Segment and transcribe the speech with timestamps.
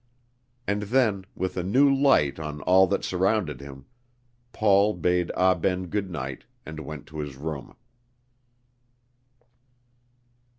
[0.65, 3.85] And then, with a new light on all that surrounded him,
[4.51, 7.75] Paul bade Ah Ben good night, and went to his room.